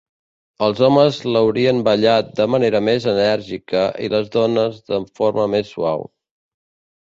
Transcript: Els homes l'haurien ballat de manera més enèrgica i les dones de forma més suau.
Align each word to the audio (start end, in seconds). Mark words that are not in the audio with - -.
Els 0.67 0.79
homes 0.85 1.17
l'haurien 1.33 1.81
ballat 1.87 2.31
de 2.39 2.47
manera 2.53 2.81
més 2.87 3.05
enèrgica 3.11 3.85
i 4.07 4.11
les 4.15 4.33
dones 4.37 4.81
de 4.89 5.01
forma 5.21 5.47
més 5.57 5.71
suau. 5.77 6.09